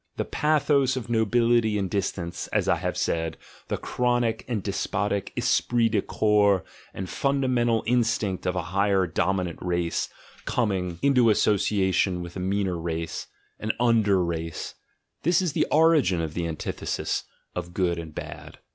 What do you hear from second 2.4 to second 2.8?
as I